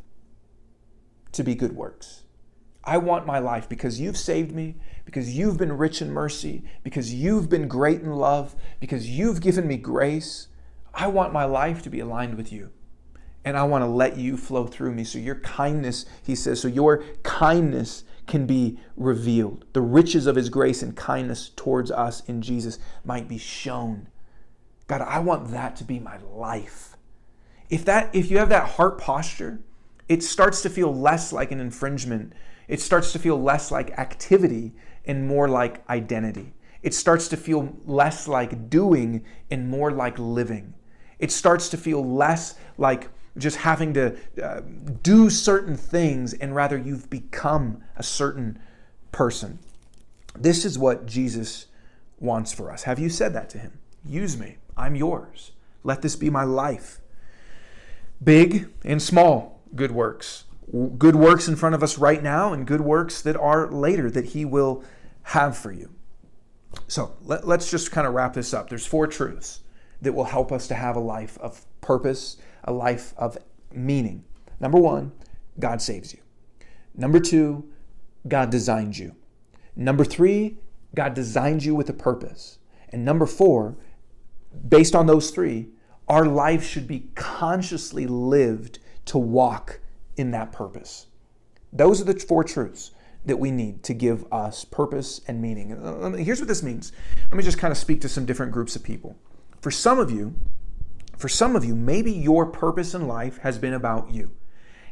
[1.33, 2.23] to be good works?
[2.85, 7.13] I want my life because you've saved me, because you've been rich in mercy, because
[7.13, 10.47] you've been great in love, because you've given me grace.
[10.95, 12.71] I want my life to be aligned with you.
[13.45, 15.05] And I want to let you flow through me.
[15.05, 19.65] So your kindness, he says, so your kindness can be revealed.
[19.73, 24.09] The riches of his grace and kindness towards us in Jesus might be shown.
[24.87, 26.97] God, I want that to be my life.
[27.69, 29.61] If that if you have that heart posture,
[30.09, 32.35] it starts to feel less like an infringement.
[32.69, 34.73] It starts to feel less like activity
[35.05, 36.55] and more like identity.
[36.83, 40.75] It starts to feel less like doing and more like living.
[41.19, 44.61] It starts to feel less like just having to uh,
[45.03, 48.59] do certain things and rather you've become a certain
[49.11, 49.59] person.
[50.37, 51.67] This is what Jesus
[52.19, 52.85] wants for us.
[52.85, 53.79] Have you said that to him?
[54.05, 54.57] Use me.
[54.77, 55.53] I'm yours.
[55.85, 57.01] Let this be my life.
[58.23, 60.45] Big and small good works
[60.99, 64.27] good works in front of us right now and good works that are later that
[64.27, 64.83] He will
[65.23, 65.91] have for you.
[66.89, 68.71] So let, us just kind of wrap this up.
[68.71, 69.61] There's four truths
[70.01, 73.39] that will help us to have a life of purpose, a life of
[73.73, 74.25] meaning.
[74.61, 75.13] Number one,
[75.59, 76.21] God saves you.
[76.95, 77.69] Number two,
[78.29, 79.17] God designed you.
[79.75, 80.59] Number three,
[80.95, 82.59] God designed you with a purpose.
[82.91, 83.77] And number four,
[84.69, 85.71] based on those three,
[86.09, 89.81] our life should be consciously lived to walk
[90.17, 91.07] in that purpose.
[91.73, 92.91] Those are the four truths
[93.25, 95.71] that we need to give us purpose and meaning.
[96.23, 96.93] Here's what this means.
[97.31, 99.17] Let me just kind of speak to some different groups of people.
[99.61, 100.35] For some of you,
[101.23, 104.33] for some of you, maybe your purpose in life has been about you.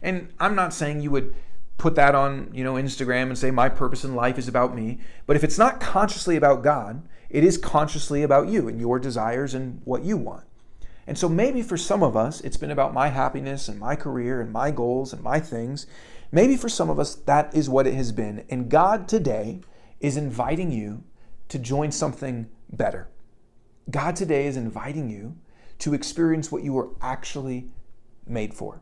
[0.00, 1.34] And I'm not saying you would
[1.76, 5.00] put that on, you know, Instagram and say my purpose in life is about me,
[5.26, 9.54] but if it's not consciously about God, it is consciously about you and your desires
[9.54, 10.44] and what you want.
[11.04, 14.40] And so maybe for some of us, it's been about my happiness and my career
[14.40, 15.88] and my goals and my things.
[16.30, 18.44] Maybe for some of us, that is what it has been.
[18.48, 19.62] And God today
[19.98, 21.02] is inviting you
[21.48, 23.08] to join something better.
[23.90, 25.36] God today is inviting you
[25.80, 27.68] to experience what you were actually
[28.26, 28.80] made for.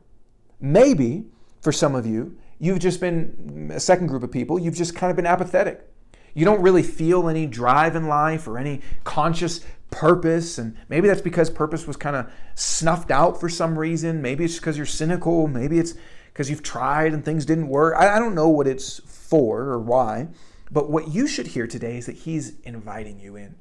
[0.60, 1.26] Maybe
[1.60, 5.10] for some of you, you've just been a second group of people, you've just kind
[5.10, 5.88] of been apathetic.
[6.34, 10.58] You don't really feel any drive in life or any conscious purpose.
[10.58, 14.22] And maybe that's because purpose was kind of snuffed out for some reason.
[14.22, 15.48] Maybe it's because you're cynical.
[15.48, 15.94] Maybe it's
[16.32, 17.94] because you've tried and things didn't work.
[17.98, 20.28] I, I don't know what it's for or why.
[20.70, 23.56] But what you should hear today is that He's inviting you in.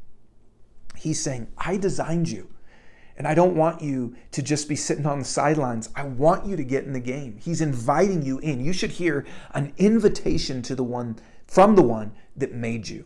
[0.96, 2.50] He's saying, I designed you.
[3.18, 5.90] And I don't want you to just be sitting on the sidelines.
[5.96, 7.40] I want you to get in the game.
[7.42, 8.64] He's inviting you in.
[8.64, 13.06] You should hear an invitation to the one from the one that made you.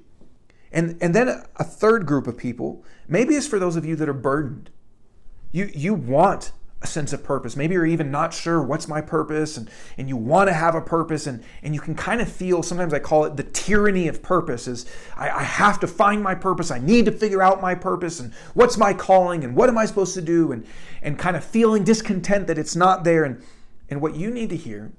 [0.71, 4.09] And, and then a third group of people, maybe it's for those of you that
[4.09, 4.69] are burdened.
[5.51, 6.51] You, you want
[6.81, 7.55] a sense of purpose.
[7.55, 10.81] Maybe you're even not sure what's my purpose and, and you want to have a
[10.81, 14.23] purpose and, and you can kind of feel, sometimes I call it the tyranny of
[14.23, 16.71] purpose is I, I have to find my purpose.
[16.71, 19.85] I need to figure out my purpose and what's my calling and what am I
[19.85, 20.65] supposed to do and,
[21.03, 23.25] and kind of feeling discontent that it's not there.
[23.25, 23.43] And,
[23.89, 24.91] and what you need to hear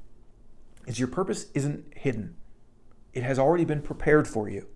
[0.87, 2.37] is your purpose isn't hidden.
[3.13, 4.69] It has already been prepared for you.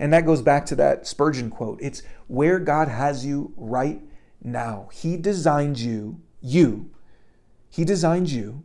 [0.00, 1.78] And that goes back to that Spurgeon quote.
[1.80, 4.00] It's where God has you right
[4.42, 4.88] now.
[4.92, 6.90] He designed you you,
[7.68, 8.64] He designed you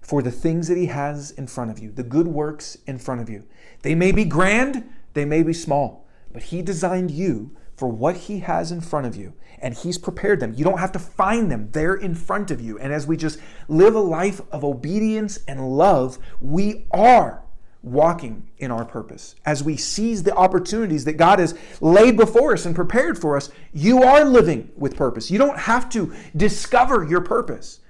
[0.00, 3.20] for the things that He has in front of you, the good works in front
[3.20, 3.44] of you.
[3.82, 8.40] They may be grand, they may be small, but He designed you for what He
[8.40, 10.54] has in front of you, and He's prepared them.
[10.54, 12.78] You don't have to find them, they're in front of you.
[12.78, 17.42] And as we just live a life of obedience and love, we are
[17.82, 19.34] walking in our purpose.
[19.44, 23.50] As we seize the opportunities that God has laid before us and prepared for us,
[23.72, 25.30] you are living with purpose.
[25.30, 27.80] You don't have to discover your purpose.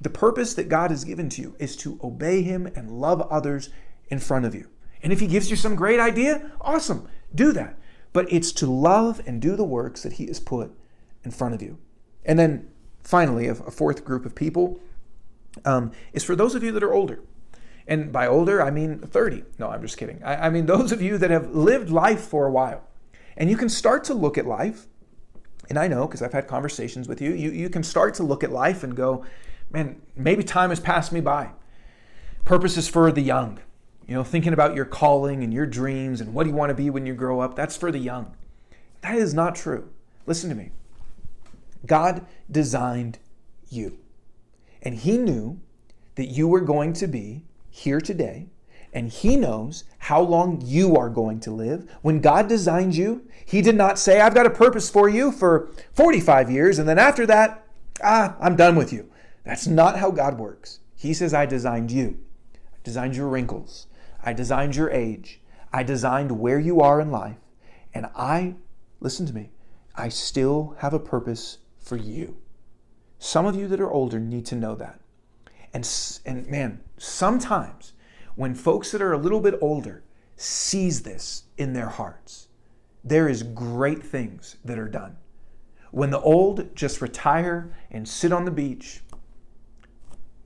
[0.00, 3.70] The purpose that God has given to you is to obey Him and love others
[4.08, 4.68] in front of you.
[5.02, 7.76] And if He gives you some great idea, awesome, do that.
[8.12, 10.72] But it's to love and do the works that He has put
[11.24, 11.78] in front of you.
[12.24, 12.70] And then
[13.02, 14.80] finally, a fourth group of people
[15.64, 17.20] um, is for those of you that are older.
[17.90, 19.42] And by older, I mean 30.
[19.58, 20.22] No, I'm just kidding.
[20.24, 22.84] I, I mean those of you that have lived life for a while.
[23.36, 24.86] And you can start to look at life,
[25.68, 28.44] and I know because I've had conversations with you, you, you can start to look
[28.44, 29.24] at life and go,
[29.70, 31.50] man, maybe time has passed me by.
[32.44, 33.58] Purpose is for the young.
[34.06, 36.74] You know, thinking about your calling and your dreams and what do you want to
[36.74, 38.36] be when you grow up, that's for the young.
[39.00, 39.90] That is not true.
[40.26, 40.70] Listen to me.
[41.86, 43.18] God designed
[43.68, 43.98] you,
[44.82, 45.60] and He knew
[46.14, 48.48] that you were going to be here today,
[48.92, 51.90] and He knows how long you are going to live.
[52.02, 55.70] When God designed you, He did not say, I've got a purpose for you for
[55.92, 57.66] 45 years, and then after that,
[58.02, 59.10] ah, I'm done with you.
[59.44, 60.80] That's not how God works.
[60.94, 62.18] He says, I designed you.
[62.54, 63.86] I designed your wrinkles.
[64.22, 65.40] I designed your age.
[65.72, 67.36] I designed where you are in life.
[67.94, 68.56] And I,
[69.00, 69.50] listen to me,
[69.94, 72.36] I still have a purpose for you.
[73.18, 75.00] Some of you that are older need to know that.
[75.72, 75.88] And,
[76.24, 77.94] and man, sometimes
[78.34, 80.04] when folks that are a little bit older
[80.36, 82.48] sees this in their hearts,
[83.02, 85.16] there is great things that are done.
[85.90, 89.00] When the old just retire and sit on the beach,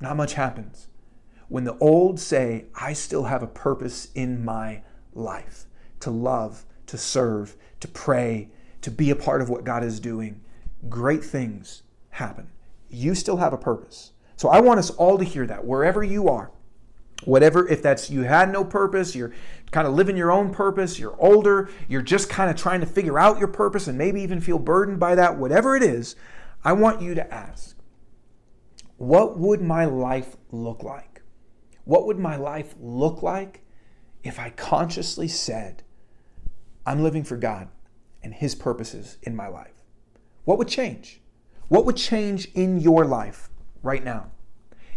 [0.00, 0.88] not much happens.
[1.48, 4.82] When the old say, I still have a purpose in my
[5.12, 5.66] life
[6.00, 8.50] to love, to serve, to pray,
[8.80, 10.40] to be a part of what God is doing,
[10.88, 12.48] great things happen.
[12.88, 14.12] You still have a purpose.
[14.36, 16.50] So I want us all to hear that wherever you are.
[17.24, 19.32] Whatever, if that's you had no purpose, you're
[19.70, 23.18] kind of living your own purpose, you're older, you're just kind of trying to figure
[23.18, 26.16] out your purpose and maybe even feel burdened by that, whatever it is,
[26.64, 27.76] I want you to ask,
[28.96, 31.22] what would my life look like?
[31.84, 33.64] What would my life look like
[34.22, 35.82] if I consciously said,
[36.86, 37.68] I'm living for God
[38.22, 39.82] and His purposes in my life?
[40.44, 41.20] What would change?
[41.68, 43.50] What would change in your life
[43.84, 44.30] right now?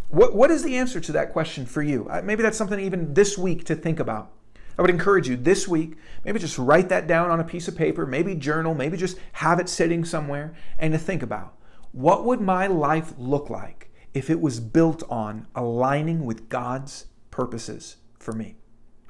[0.09, 2.07] What, what is the answer to that question for you?
[2.09, 4.31] Uh, maybe that's something even this week to think about.
[4.77, 7.75] I would encourage you this week, maybe just write that down on a piece of
[7.75, 11.55] paper, maybe journal, maybe just have it sitting somewhere, and to think about
[11.91, 17.97] what would my life look like if it was built on aligning with God's purposes
[18.19, 18.55] for me?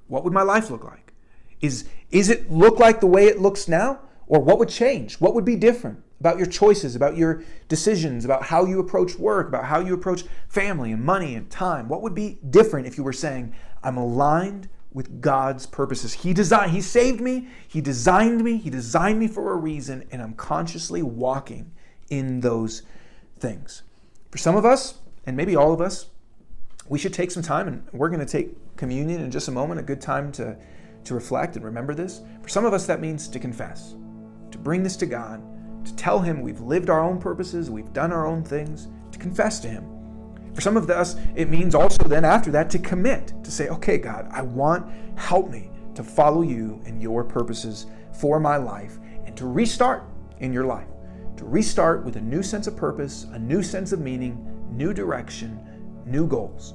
[0.07, 1.13] What would my life look like?
[1.59, 3.99] Is, is it look like the way it looks now?
[4.27, 5.15] Or what would change?
[5.15, 6.01] What would be different?
[6.19, 10.23] About your choices, about your decisions, about how you approach work, about how you approach
[10.47, 11.87] family and money and time.
[11.87, 13.53] What would be different if you were saying,
[13.83, 16.13] I'm aligned with God's purposes?
[16.13, 20.21] He designed, He saved me, He designed me, He designed me for a reason, and
[20.21, 21.71] I'm consciously walking
[22.09, 22.81] in those
[23.37, 23.83] things.
[24.31, 24.95] For some of us,
[25.25, 26.07] and maybe all of us,
[26.89, 29.79] we should take some time, and we're going to take communion in just a moment,
[29.79, 30.57] a good time to,
[31.03, 32.21] to reflect and remember this.
[32.41, 33.93] For some of us, that means to confess,
[34.51, 35.43] to bring this to God
[35.87, 39.59] to tell Him we've lived our own purposes, we've done our own things, to confess
[39.61, 39.85] to Him.
[40.53, 43.97] For some of us, it means also then after that to commit, to say, okay,
[43.97, 49.37] God, I want, help me to follow you and your purposes for my life and
[49.37, 50.03] to restart
[50.39, 50.87] in your life.
[51.37, 55.59] To restart with a new sense of purpose, a new sense of meaning, new direction,
[56.05, 56.73] new goals.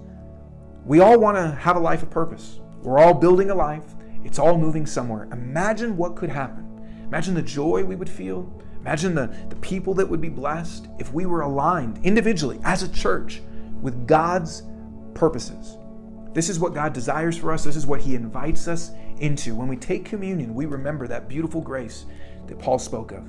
[0.84, 2.60] We all want to have a life of purpose.
[2.82, 3.94] We're all building a life.
[4.24, 5.28] It's all moving somewhere.
[5.32, 6.68] Imagine what could happen.
[7.04, 8.52] Imagine the joy we would feel.
[8.82, 12.92] Imagine the, the people that would be blessed if we were aligned individually as a
[12.92, 13.40] church
[13.80, 14.64] with God's
[15.14, 15.78] purposes.
[16.34, 17.64] This is what God desires for us.
[17.64, 19.54] This is what He invites us into.
[19.54, 22.06] When we take communion, we remember that beautiful grace
[22.46, 23.24] that Paul spoke of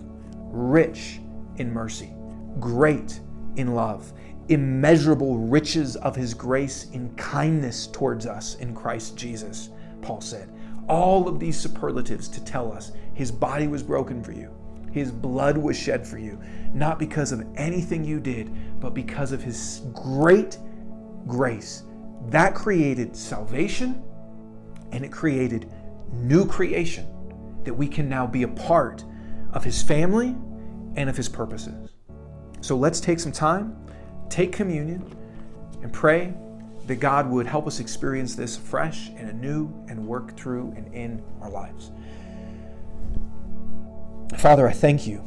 [0.54, 1.20] rich
[1.58, 2.14] in mercy,
[2.60, 3.20] great
[3.56, 4.12] in love,
[4.50, 9.70] immeasurable riches of his grace in kindness towards us in Christ Jesus,
[10.02, 10.50] Paul said.
[10.88, 14.54] All of these superlatives to tell us his body was broken for you,
[14.94, 16.40] his blood was shed for you,
[16.72, 20.60] not because of anything you did, but because of his great
[21.26, 21.84] grace.
[22.30, 24.04] That created salvation
[24.92, 25.72] and it created
[26.12, 27.08] new creation
[27.64, 29.04] that we can now be a part
[29.54, 30.36] of his family
[30.96, 31.90] and of his purposes.
[32.62, 33.76] So let's take some time,
[34.30, 35.12] take communion,
[35.82, 36.36] and pray
[36.86, 41.24] that God would help us experience this fresh and anew and work through and in
[41.42, 41.92] our lives.
[44.44, 45.24] Father, I thank you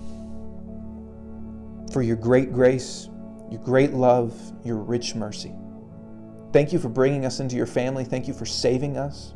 [1.90, 3.08] for your great grace,
[3.50, 5.54] your great love, your rich mercy.
[6.52, 8.04] Thank you for bringing us into your family.
[8.04, 9.32] Thank you for saving us.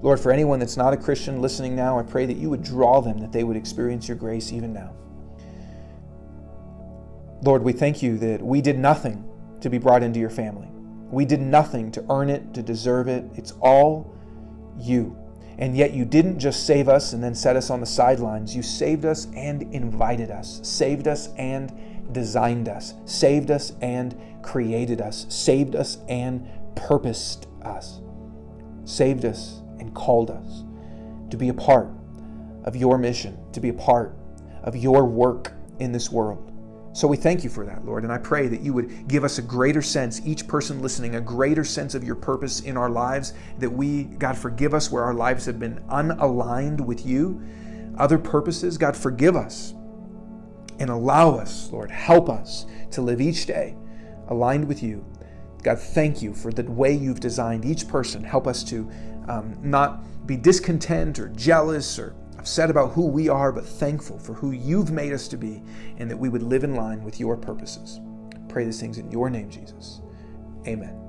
[0.00, 3.00] Lord, for anyone that's not a Christian listening now, I pray that you would draw
[3.00, 4.94] them, that they would experience your grace even now.
[7.42, 9.28] Lord, we thank you that we did nothing
[9.60, 10.68] to be brought into your family.
[11.10, 13.24] We did nothing to earn it, to deserve it.
[13.34, 14.14] It's all
[14.78, 15.19] you.
[15.60, 18.56] And yet you didn't just save us and then set us on the sidelines.
[18.56, 25.02] You saved us and invited us, saved us and designed us, saved us and created
[25.02, 28.00] us, saved us and purposed us,
[28.84, 30.64] saved us and called us
[31.30, 31.88] to be a part
[32.64, 34.16] of your mission, to be a part
[34.62, 36.49] of your work in this world.
[36.92, 38.02] So we thank you for that, Lord.
[38.02, 41.20] And I pray that you would give us a greater sense, each person listening, a
[41.20, 45.14] greater sense of your purpose in our lives, that we, God, forgive us where our
[45.14, 47.40] lives have been unaligned with you,
[47.96, 48.76] other purposes.
[48.76, 49.74] God, forgive us
[50.80, 53.76] and allow us, Lord, help us to live each day
[54.30, 55.04] aligned with you.
[55.62, 58.24] God, thank you for the way you've designed each person.
[58.24, 58.90] Help us to
[59.28, 64.32] um, not be discontent or jealous or upset about who we are, but thankful for
[64.32, 65.62] who you've made us to be,
[65.98, 68.00] and that we would live in line with your purposes.
[68.48, 70.00] Pray these things in your name, Jesus.
[70.66, 70.99] Amen.